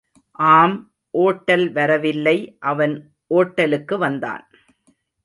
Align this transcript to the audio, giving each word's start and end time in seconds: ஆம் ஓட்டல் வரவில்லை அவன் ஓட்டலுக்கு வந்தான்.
ஆம் 0.39 0.77
ஓட்டல் 1.13 1.71
வரவில்லை 1.71 2.35
அவன் 2.59 2.95
ஓட்டலுக்கு 3.29 3.97
வந்தான். 3.97 4.43